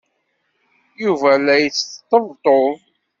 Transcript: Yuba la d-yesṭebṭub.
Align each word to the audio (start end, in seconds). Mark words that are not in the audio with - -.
Yuba 1.03 1.31
la 1.45 1.55
d-yesṭebṭub. 1.57 2.79